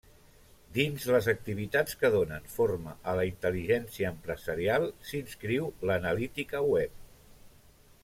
Dins 0.77 1.03
les 1.15 1.29
activitats 1.33 1.99
que 1.99 2.11
donen 2.15 2.49
forma 2.55 2.95
a 3.13 3.15
la 3.21 3.27
intel·ligència 3.33 4.11
empresarial 4.15 4.91
s'inscriu 5.13 5.73
l'analítica 5.89 6.67
web. 6.75 7.01